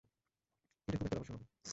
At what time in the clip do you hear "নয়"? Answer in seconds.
1.33-1.61